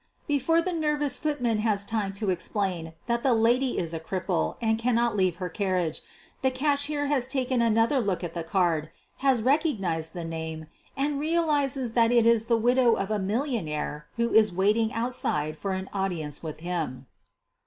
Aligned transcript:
Before 0.27 0.63
the 0.63 0.73
nervous 0.73 1.19
footman 1.19 1.59
has 1.59 1.85
time 1.85 2.11
to 2.13 2.31
explain 2.31 2.93
that 3.05 3.21
the 3.21 3.35
lady 3.35 3.77
is 3.77 3.93
a 3.93 3.99
cripple 3.99 4.55
and 4.59 4.79
cannot 4.79 5.15
leave 5.15 5.35
her 5.35 5.47
car 5.47 5.73
riage 5.79 6.01
the 6.41 6.49
cashier 6.49 7.05
has 7.05 7.27
taken 7.27 7.61
another 7.61 8.01
look 8.01 8.23
at 8.23 8.33
the 8.33 8.41
card, 8.43 8.89
222 9.19 9.21
SOPHIE 9.21 9.23
LYONS 9.23 9.37
has 9.37 9.45
recognized 9.85 10.13
the 10.15 10.25
name, 10.25 10.65
and 10.97 11.19
realizes 11.19 11.91
that 11.91 12.11
it 12.11 12.25
is 12.25 12.47
the 12.47 12.57
widow 12.57 12.95
of 12.95 13.11
a 13.11 13.19
millionaire 13.19 14.07
who 14.15 14.33
is 14.33 14.51
waiting 14.51 14.91
outside 14.93 15.55
for 15.55 15.73
an 15.73 15.87
audience 15.93 16.41
with 16.41 16.61
him. 16.61 17.05